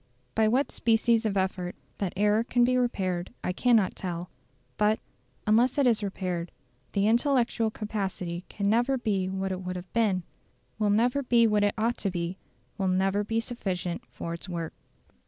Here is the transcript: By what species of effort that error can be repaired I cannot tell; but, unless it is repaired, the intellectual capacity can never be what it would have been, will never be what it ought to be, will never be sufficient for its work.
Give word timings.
By 0.33 0.47
what 0.47 0.71
species 0.71 1.27
of 1.27 1.37
effort 1.37 1.75
that 1.99 2.11
error 2.17 2.43
can 2.43 2.63
be 2.63 2.75
repaired 2.75 3.31
I 3.43 3.53
cannot 3.53 3.95
tell; 3.95 4.31
but, 4.77 4.97
unless 5.45 5.77
it 5.77 5.85
is 5.85 6.01
repaired, 6.01 6.51
the 6.93 7.05
intellectual 7.07 7.69
capacity 7.69 8.43
can 8.49 8.67
never 8.67 8.97
be 8.97 9.29
what 9.29 9.51
it 9.51 9.61
would 9.61 9.75
have 9.75 9.93
been, 9.93 10.23
will 10.79 10.89
never 10.89 11.21
be 11.21 11.45
what 11.45 11.63
it 11.63 11.75
ought 11.77 11.97
to 11.99 12.09
be, 12.09 12.37
will 12.79 12.87
never 12.87 13.23
be 13.23 13.39
sufficient 13.39 14.03
for 14.09 14.33
its 14.33 14.49
work. 14.49 14.73